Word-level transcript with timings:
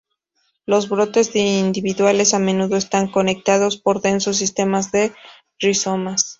Los 0.65 0.89
brotes 0.89 1.29
individuales 1.35 2.33
a 2.33 2.39
menudo 2.39 2.75
están 2.75 3.07
conectados 3.07 3.77
por 3.77 4.01
densos 4.01 4.37
sistemas 4.37 4.91
de 4.91 5.11
rizomas. 5.59 6.25